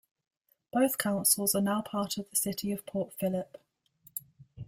[0.73, 3.61] Both councils are now part of the City of Port Phillip.